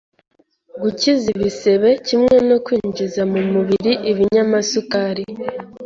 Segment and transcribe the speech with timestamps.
[0.81, 5.25] gukiza ibisebe kimwe no kwinjiza mu mubiri ibinyamasukari